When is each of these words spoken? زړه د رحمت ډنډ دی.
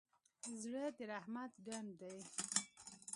زړه 0.61 0.85
د 0.97 0.99
رحمت 1.11 1.51
ډنډ 1.65 1.89
دی. 2.01 2.17